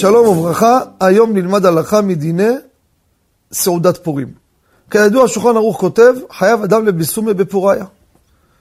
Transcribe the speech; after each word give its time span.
שלום 0.00 0.26
וברכה, 0.26 0.80
היום 1.00 1.32
נלמד 1.32 1.66
הלכה 1.66 2.00
מדיני 2.00 2.52
סעודת 3.52 4.04
פורים. 4.04 4.32
כידוע, 4.90 5.28
שולחן 5.28 5.56
ערוך 5.56 5.80
כותב, 5.80 6.14
חייב 6.38 6.62
אדם 6.62 6.86
לביסומי 6.86 7.34
בפוריה. 7.34 7.84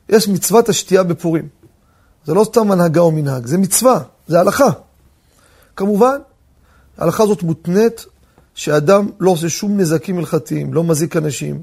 יש 0.09 0.27
מצוות 0.27 0.69
השתייה 0.69 1.03
בפורים. 1.03 1.47
זה 2.25 2.33
לא 2.33 2.43
סתם 2.43 2.71
הנהגה 2.71 3.01
או 3.01 3.11
מנהג, 3.11 3.46
זה 3.46 3.57
מצווה, 3.57 3.99
זה 4.28 4.39
הלכה. 4.39 4.69
כמובן, 5.75 6.17
ההלכה 6.97 7.24
הזאת 7.24 7.43
מותנית 7.43 8.06
שאדם 8.53 9.10
לא 9.20 9.31
עושה 9.31 9.49
שום 9.49 9.78
נזקים 9.78 10.17
הלכתיים, 10.17 10.74
לא 10.74 10.83
מזיק 10.83 11.17
אנשים, 11.17 11.61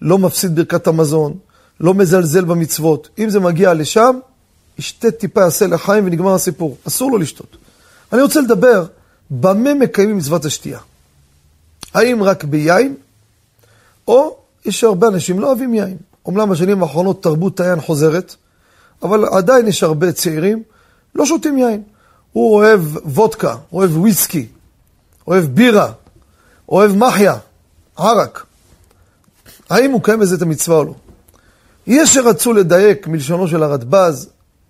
לא 0.00 0.18
מפסיד 0.18 0.54
ברכת 0.54 0.86
המזון, 0.86 1.36
לא 1.80 1.94
מזלזל 1.94 2.44
במצוות. 2.44 3.08
אם 3.18 3.30
זה 3.30 3.40
מגיע 3.40 3.74
לשם, 3.74 4.18
ישתה 4.78 5.10
טיפה, 5.10 5.40
יעשה 5.40 5.66
לחיים 5.66 6.06
ונגמר 6.06 6.34
הסיפור. 6.34 6.76
אסור 6.88 7.10
לו 7.10 7.18
לשתות. 7.18 7.56
אני 8.12 8.22
רוצה 8.22 8.40
לדבר 8.40 8.84
במה 9.30 9.74
מקיימים 9.74 10.16
מצוות 10.16 10.44
השתייה. 10.44 10.78
האם 11.94 12.22
רק 12.22 12.44
ביין, 12.44 12.94
או 14.08 14.36
יש 14.64 14.84
הרבה 14.84 15.08
אנשים 15.08 15.40
לא 15.40 15.46
אוהבים 15.46 15.74
יין. 15.74 15.96
אומנם 16.26 16.50
בשנים 16.50 16.82
האחרונות 16.82 17.22
תרבות 17.22 17.60
היין 17.60 17.80
חוזרת, 17.80 18.34
אבל 19.02 19.24
עדיין 19.24 19.68
יש 19.68 19.82
הרבה 19.82 20.12
צעירים 20.12 20.62
לא 21.14 21.26
שותים 21.26 21.58
יין. 21.58 21.82
הוא 22.32 22.54
אוהב 22.54 22.80
וודקה, 23.04 23.56
אוהב 23.72 23.96
וויסקי, 23.96 24.46
אוהב 25.26 25.44
בירה, 25.44 25.92
אוהב 26.68 26.96
מחיה, 26.96 27.34
ערק. 27.96 28.44
האם 29.70 29.90
הוא 29.90 30.02
קיים 30.02 30.20
בזה 30.20 30.36
את 30.36 30.42
המצווה 30.42 30.76
או 30.76 30.84
לא? 30.84 30.94
יש 31.86 32.14
שרצו 32.14 32.52
לדייק 32.52 33.06
מלשונו 33.06 33.48
של 33.48 33.62
הרדב"ז 33.62 34.28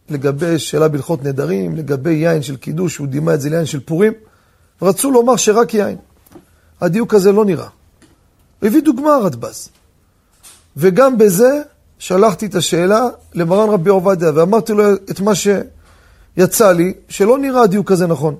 לגבי 0.09 0.59
שאלה 0.59 0.89
בהלכות 0.89 1.25
נדרים, 1.25 1.77
לגבי 1.77 2.13
יין 2.13 2.43
של 2.43 2.57
קידוש, 2.57 2.97
הוא 2.97 3.07
דימה 3.07 3.35
את 3.35 3.41
זה 3.41 3.51
ליין 3.51 3.67
של 3.67 3.81
פורים, 3.81 4.13
רצו 4.83 5.11
לומר 5.11 5.37
שרק 5.37 5.75
יין. 5.75 5.97
הדיוק 6.81 7.15
הזה 7.15 7.33
לא 7.33 7.45
נראה. 7.45 7.69
הביא 8.63 8.83
דוגמה 8.83 9.15
הרדב"ז. 9.15 9.69
וגם 10.77 11.19
בזה 11.19 11.63
שלחתי 11.99 12.47
את 12.47 12.55
השאלה 12.55 13.09
למרן 13.35 13.69
רבי 13.69 13.91
עובדיה, 13.91 14.31
ואמרתי 14.35 14.73
לו 14.73 14.95
את 14.95 15.21
מה 15.21 15.33
שיצא 15.35 16.73
לי, 16.73 16.95
שלא 17.09 17.39
נראה 17.39 17.63
הדיוק 17.63 17.93
הזה 17.93 18.07
נכון. 18.07 18.37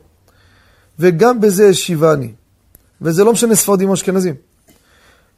וגם 0.99 1.41
בזה 1.41 1.69
השיבני. 1.69 2.33
וזה 3.03 3.25
לא 3.25 3.33
משנה 3.33 3.55
ספרדים 3.55 3.89
או 3.89 3.95
אשכנזים. 3.95 4.35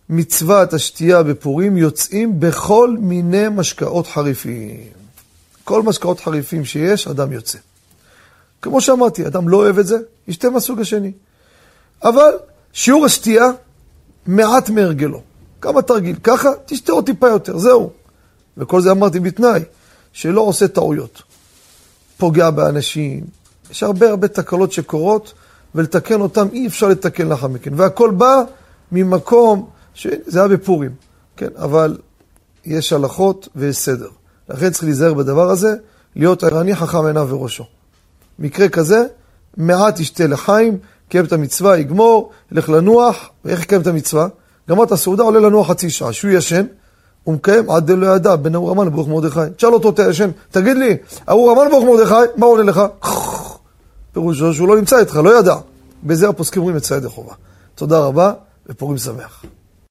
מצוות 0.08 0.72
השתייה 0.72 1.22
בפורים 1.22 1.76
יוצאים 1.76 2.40
בכל 2.40 2.96
מיני 3.00 3.48
משקאות 3.48 4.06
חריפים. 4.06 4.80
כל 5.64 5.82
משקאות 5.82 6.20
חריפים 6.20 6.64
שיש, 6.64 7.08
אדם 7.08 7.32
יוצא. 7.32 7.58
כמו 8.64 8.80
שאמרתי, 8.80 9.26
אדם 9.26 9.48
לא 9.48 9.56
אוהב 9.56 9.78
את 9.78 9.86
זה, 9.86 9.96
ישתה 10.28 10.50
מהסוג 10.50 10.80
השני. 10.80 11.12
אבל 12.04 12.32
שיעור 12.72 13.06
השתייה, 13.06 13.44
מעט 14.26 14.70
מהרגלו. 14.70 15.20
כמה 15.60 15.82
תרגיל, 15.82 16.16
ככה, 16.22 16.48
תשתה 16.66 16.92
עוד 16.92 17.06
טיפה 17.06 17.28
יותר, 17.28 17.58
זהו. 17.58 17.90
וכל 18.56 18.80
זה 18.80 18.90
אמרתי 18.90 19.20
בתנאי, 19.20 19.60
שלא 20.12 20.40
עושה 20.40 20.68
טעויות. 20.68 21.22
פוגע 22.18 22.50
באנשים, 22.50 23.24
יש 23.70 23.82
הרבה 23.82 24.10
הרבה 24.10 24.28
תקלות 24.28 24.72
שקורות, 24.72 25.32
ולתקן 25.74 26.20
אותם 26.20 26.46
אי 26.52 26.66
אפשר 26.66 26.88
לתקן 26.88 27.28
לאחר 27.28 27.48
מכן. 27.48 27.70
והכל 27.76 28.10
בא 28.10 28.42
ממקום, 28.92 29.68
זה 30.26 30.38
היה 30.38 30.48
בפורים, 30.48 30.90
כן, 31.36 31.50
אבל 31.56 31.98
יש 32.64 32.92
הלכות 32.92 33.48
ויש 33.56 33.76
סדר. 33.76 34.08
לכן 34.48 34.70
צריך 34.70 34.84
להיזהר 34.84 35.14
בדבר 35.14 35.50
הזה, 35.50 35.74
להיות 36.16 36.44
ערני 36.44 36.74
חכם 36.74 37.06
עיניו 37.06 37.28
וראשו. 37.30 37.64
מקרה 38.38 38.68
כזה, 38.68 39.04
מעט 39.56 40.00
ישתה 40.00 40.26
לחיים, 40.26 40.78
קיים 41.08 41.24
את 41.24 41.32
המצווה, 41.32 41.78
יגמור, 41.78 42.30
ילך 42.52 42.68
לנוח, 42.68 43.30
ואיך 43.44 43.62
יקיים 43.62 43.80
את 43.80 43.86
המצווה? 43.86 44.26
גמר 44.68 44.84
את 44.84 44.92
הסעודה, 44.92 45.22
עולה 45.22 45.40
לנוח 45.40 45.70
חצי 45.70 45.90
שעה. 45.90 46.12
שהוא 46.12 46.30
ישן, 46.30 46.66
הוא 47.24 47.34
מקיים 47.34 47.70
עד 47.70 47.86
דלא 47.86 48.16
ידע, 48.16 48.36
בין 48.36 48.54
אור 48.54 48.70
המן 48.70 48.86
לברוך 48.86 49.08
מרדכי. 49.08 49.40
תשאל 49.56 49.72
אותו, 49.72 49.90
אתה 49.90 50.02
ישן, 50.10 50.30
תגיד 50.50 50.76
לי, 50.76 50.96
ארור 51.28 51.50
המן 51.50 51.66
לברוך 51.66 51.84
מרדכי, 51.84 52.32
מה 52.36 52.46
עולה 52.46 52.62
לך? 52.62 52.82
פירושו 54.12 54.54
שהוא 54.54 54.68
לא 54.68 54.76
נמצא 54.76 54.98
איתך, 54.98 55.16
לא 55.16 55.38
ידע. 55.38 55.56
בזה 56.02 56.28
הפוסקים 56.28 56.62
אומרים 56.62 56.76
את 56.76 56.84
סעד 56.84 57.04
החובה. 57.04 57.34
תודה 57.74 57.98
רבה, 57.98 58.32
ופורים 58.68 58.98
שמח. 58.98 59.44